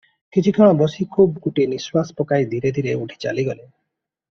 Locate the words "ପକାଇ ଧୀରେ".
2.23-2.75